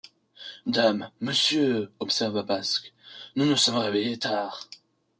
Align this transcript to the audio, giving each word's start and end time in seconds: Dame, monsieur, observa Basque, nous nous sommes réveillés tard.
Dame, 0.65 1.11
monsieur, 1.19 1.91
observa 1.99 2.41
Basque, 2.41 2.91
nous 3.35 3.45
nous 3.45 3.55
sommes 3.55 3.77
réveillés 3.77 4.17
tard. 4.17 4.67